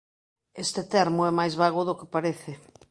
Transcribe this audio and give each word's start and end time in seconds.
Este 0.63 0.81
termo 0.95 1.21
é 1.29 1.31
máis 1.39 1.53
vago 1.61 1.81
do 1.87 1.97
que 1.99 2.11
parece. 2.15 2.51